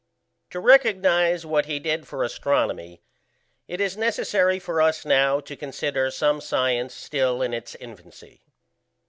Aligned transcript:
To 0.49 0.59
realize 0.59 1.45
what 1.45 1.67
he 1.67 1.77
did 1.77 2.07
for 2.07 2.23
astronomy, 2.23 3.03
it 3.67 3.79
is 3.79 3.95
necessary 3.95 4.57
for 4.57 4.81
us 4.81 5.05
now 5.05 5.39
to 5.41 5.55
consider 5.55 6.09
some 6.09 6.41
science 6.41 6.95
still 6.95 7.43
in 7.43 7.53
its 7.53 7.75
infancy. 7.75 8.41